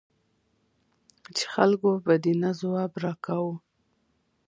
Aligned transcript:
چې 1.35 1.45
خلکو 1.53 1.89
به 2.05 2.13
د 2.23 2.25
نه 2.41 2.51
ځواب 2.59 2.91
را 3.03 3.13
کاوه. 3.25 3.55